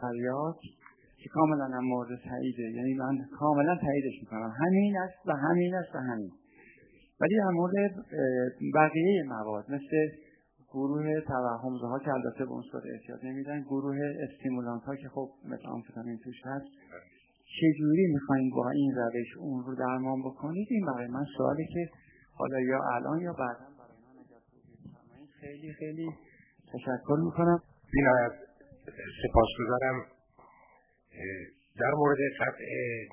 [0.00, 0.56] فریاد
[1.22, 2.62] که کاملا هم مورد تاییده.
[2.62, 4.52] یعنی من کاملا تاییدش می‌کنم.
[4.66, 6.32] همین است و همین است و همین.
[7.20, 7.72] ولی در مورد
[8.74, 10.08] بقیه مواد مثل
[10.72, 13.96] گروه توهمزه ها که البته به اون صورت احتیاط نمیدن گروه
[14.28, 16.66] استیمولانت ها که خب مثل آمفتامین توش هست
[17.60, 21.88] چجوری می‌خواین با این روش اون رو درمان بکنید؟ این برای من سوالی که
[22.34, 23.98] حالا یا الان یا بعدا برای
[25.10, 26.10] من خیلی خیلی
[26.72, 27.62] تشکر می‌کنم.
[27.92, 28.49] بینایت
[29.22, 30.06] سپاسگزارم.
[31.80, 32.70] در مورد قطع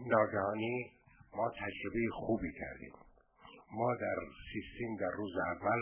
[0.08, 0.92] ناگهانی
[1.36, 2.94] ما تجربه خوبی کردیم.
[3.72, 4.16] ما در
[4.54, 5.80] سیستم در روز اول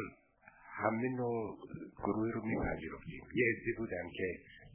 [0.77, 1.58] همه نوع
[1.98, 3.23] گروهی رو میپذیرفتیم.
[3.35, 4.27] یه عده بودن که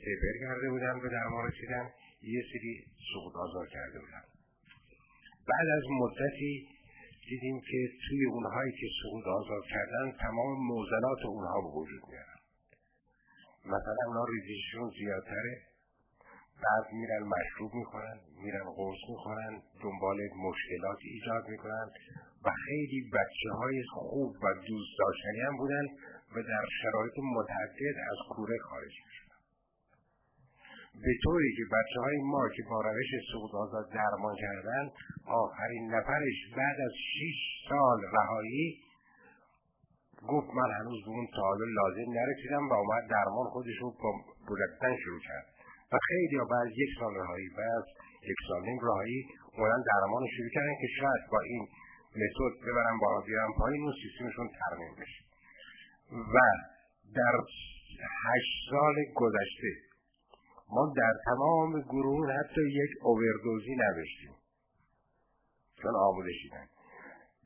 [0.04, 1.90] تیپر کرده بودن به درمان رسیدن
[2.22, 4.24] یه سری سقوط آزار کرده بودن.
[5.48, 6.68] بعد از مدتی
[7.28, 12.39] دیدیم که توی اونهایی که سقوط آزار کردن تمام موزلات اونها به وجود میارن
[13.64, 15.54] مثلا اونا ریزششون زیادتره.
[16.64, 21.86] بعد میرن مشروب می‌خورن میرن قرص می‌خورن دنبال مشکلات ایجاد می‌کنن
[22.44, 25.86] و خیلی بچه های خوب و دوست داشتنی هم بودن
[26.34, 29.30] و در شرایط متعدد از کوره خارج میشن
[30.94, 34.90] به طوری که بچه های ما که با روش سقوط آزاد درمان کردن
[35.26, 38.78] آخرین نفرش بعد از 6 سال رهایی
[40.28, 43.88] گفت من هنوز به اون تعادل لازم نرسیدم و اومد درمان خودش رو
[44.48, 45.46] بودتن شروع کرد.
[45.92, 47.84] و خیلی بعد یک سال رهایی بعد
[48.30, 49.26] یک سال نیم رهایی
[49.56, 51.62] اومدن درمان شروع کردن که شاید با این
[52.20, 55.22] متد ببرن بالا بیارن پایین اون سیستمشون ترمیم بشه.
[56.34, 56.38] و
[57.14, 57.36] در
[58.26, 59.72] هشت سال گذشته
[60.72, 64.34] ما در تمام گروه حتی یک اووردوزی نوشتیم
[65.82, 66.66] چون آموزشیدن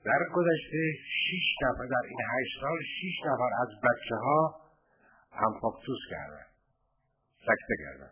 [0.05, 0.83] در گذشته
[1.21, 4.61] شیش نفر در این هشت سال شیش نفر از بچه ها
[5.33, 6.47] هم فاکتوس کردن
[7.47, 8.11] سکته کردن.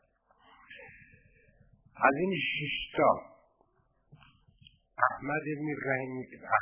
[1.97, 3.11] از این شیشتا
[5.11, 6.13] احمد ابن رحیم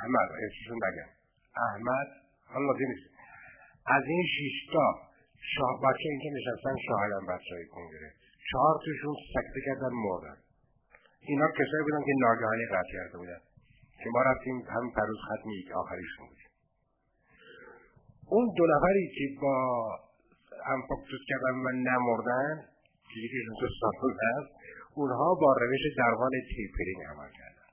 [0.00, 1.11] احمد اسمشون بگم.
[1.69, 2.09] احمد
[2.44, 3.10] حالا نیست.
[3.87, 4.87] از این شیشتا
[5.55, 8.12] شاه بچه اینکه نشستن شاهدن بچه های کنگره
[8.50, 10.37] چهار توشون سکته کردن مردن.
[11.21, 13.41] اینا کسایی بودن که ناگهانی قطع کرده بودن.
[14.03, 16.43] که ما رفتیم هم پروز ختمی یک آخریشون بود.
[18.34, 19.56] اون دو نفری که با
[20.66, 22.55] هم فاکتوس کردن و نمردن
[23.09, 24.50] که یکیشون تو سالون هست
[24.94, 27.69] اونها با روش درمان تیپرینگ عمل کردن.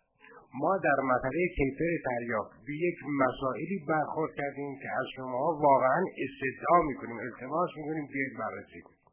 [0.61, 6.77] ما در مسئله تیپر تریاک به یک مسائلی برخورد کردیم که از شما واقعا استدعا
[6.89, 9.03] می‌کنیم التماس می‌کنیم بیاید بررسی کنیم.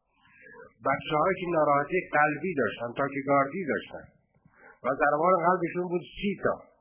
[0.87, 4.07] بچه که ناراحتی قلبی داشتن تا که گاردی داشتن
[4.85, 6.74] و ضربان قلبشون بود سی تا.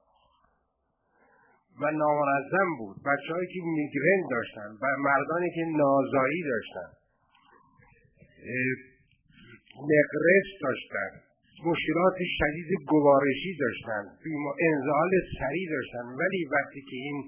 [1.81, 2.97] و نامنظم بود.
[3.07, 6.89] بچه که میگرن داشتن و مردانی که نازایی داشتن.
[9.91, 11.11] نقرس داشتن.
[11.65, 14.03] مشکلات شدید گوارشی داشتن.
[14.69, 16.05] انزال سریع داشتن.
[16.21, 17.23] ولی وقتی که این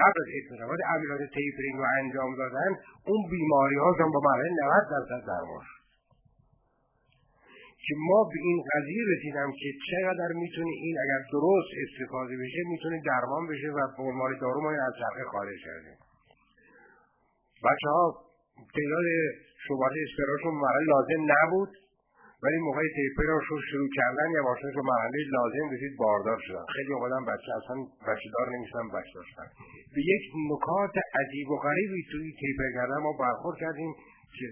[0.00, 2.70] قبل از عملیات تیپرینگ رو انجام دادن
[3.06, 5.64] اون بیماری ها با مرحله 90 درصد درمان
[7.88, 13.02] که ما به این قضیه رسیدم که چقدر می‌تونه این اگر درست استفاده بشه می‌تونه
[13.06, 15.98] درمان بشه و فرمال دارو ما از چرخه خارج کردیم.
[17.66, 18.04] بچه ها
[18.76, 19.06] تعداد
[19.64, 21.72] شبات اسپراشون مرحله لازم نبود
[22.42, 26.92] ولی موقع تیپرش رو شروع کردن یا باشن رو مرحله لازم رسید باردار شدن خیلی
[26.92, 27.76] اوقات بچه اصلا
[28.08, 29.46] بچه دار نمیشتن بچه داشتن
[29.94, 33.92] به یک نکات عجیب و غریبی توی تیپر کردن ما برخورد کردیم
[34.38, 34.46] که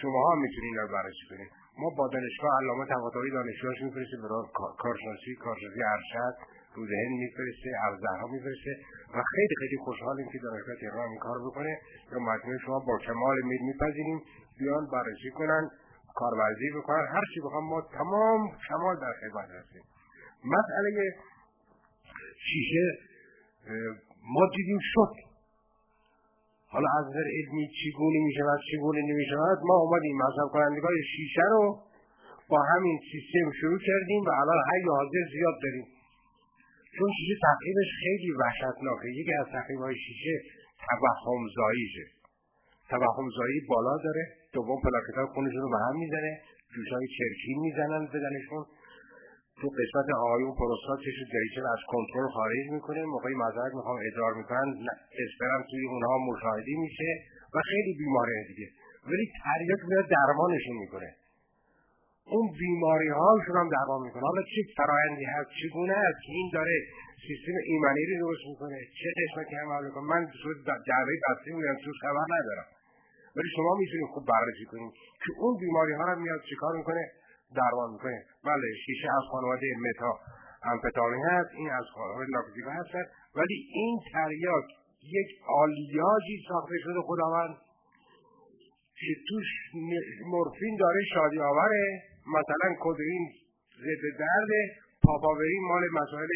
[0.00, 1.59] شما ها می‌تونین رو بررسی کنید.
[1.78, 4.44] ما با دانشگاه علامه طباطبایی دانشگاهش میفرسته برای
[4.78, 6.36] کارشناسی کارشناسی ارشد
[6.74, 8.72] روز هند میفرسته ارزهرها میفرسته
[9.14, 11.78] و خیلی خیلی خوشحالیم که دانشگاه تهران این کار بکنه.
[12.12, 14.20] یا مجموعه شما با کمال میل میپذیریم
[14.58, 15.70] بیان بررسی کنن
[16.14, 17.06] کارورزی بکنن.
[17.14, 19.82] هر چی بخوام ما تمام کمال در خدمت هستیم.
[20.44, 21.14] مسئله
[22.46, 22.86] شیشه
[24.22, 25.29] ما دیدیم شد.
[26.72, 31.46] حالا از نظر علمی چگونه می شود چگونه نمی شود ما اومدیم مصرف کنندگان شیشه
[31.54, 31.64] رو
[32.50, 35.86] با همین سیستم شروع کردیم و الان حی حاضر زیاد داریم.
[36.96, 39.08] چون شیشه تقریبش خیلی وحشتناکه.
[39.20, 39.46] یکی از
[39.82, 40.36] های شیشه
[40.86, 42.04] توهم زاییشه
[42.90, 44.24] توهم زایی بالا داره
[44.54, 46.32] دوم پلاکت های خونشون رو به هم می‌زنه
[46.74, 48.64] جوش های چرکی می‌زنن بدنشون.
[49.60, 54.68] تو قسمت آیون پروستاتش دریچه از کنترل خارج می‌کنه موقعی مذارت می‌خوام ادرار می‌کنن
[55.24, 57.10] اسپرم توی اونها مشاهدی میشه
[57.54, 58.68] و خیلی بیماری دیگه.
[59.08, 61.10] ولی تریاک میاد درمانشون می‌کنه.
[62.34, 64.22] اون بیماری هاشون هم درمان می‌کنه.
[64.30, 66.76] حالا چه فرایندی هست چگونه است این داره
[67.26, 70.04] سیستم ایمنی رو درست می‌کنه چه قسمتی هم می‌کنه.
[70.12, 70.48] من تو
[70.88, 72.68] جعبه بسته میگم تو خبر ندارم.
[73.36, 74.92] ولی شما می‌تونید خوب بررسی کنید
[75.22, 77.04] که اون بیماری ها رو میاد چیکار می‌کنه؟
[77.56, 78.24] درمان می‌کنه.
[78.44, 80.12] بله شیشه از خانواده متا
[80.72, 83.04] امفتامین هست این از خانواده لاکتیکا هستن.
[83.36, 84.64] ولی این تریاک
[85.02, 87.54] یک آلیاژی ساخته شده خداوند
[88.98, 89.46] که توش
[90.26, 93.32] مورفین داره شادی آوره مثلا کدرین
[93.84, 94.52] ضد درد
[95.02, 96.30] پاپاورین مال مسائل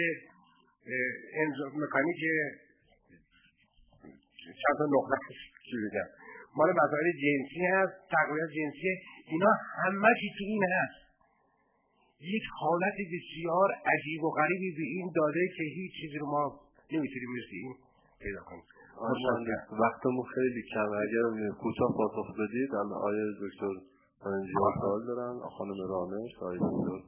[1.83, 2.21] مکانیک
[4.63, 5.17] چند تا نقطه
[6.57, 8.93] مال مسائل جنسی هست تقویت جنسی.
[9.27, 9.53] اینا
[9.85, 11.04] همه چی تو این هست.
[12.37, 16.45] یک حالت بسیار عجیب و غریبی به این داده که هیچ چیزی رو ما
[16.93, 17.75] نمی‌تونیم مثل این
[18.23, 18.65] پیدا کنیم.
[19.83, 22.71] وقتمون خیلی کم اگر کوتاه پاسخ بدید
[23.09, 23.75] آیا دکتر
[24.25, 24.43] من
[24.81, 25.39] سوال دارن.
[25.57, 26.99] خانم رامش آقای دکتر